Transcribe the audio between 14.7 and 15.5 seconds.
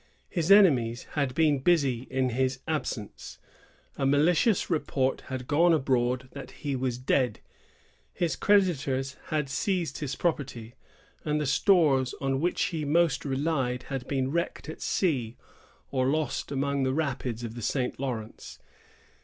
sea,